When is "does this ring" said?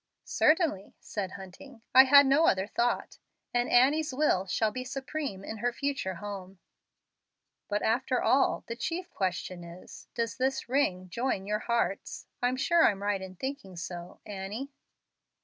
10.15-11.07